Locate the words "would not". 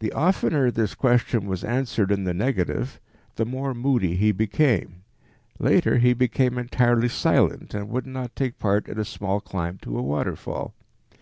7.88-8.36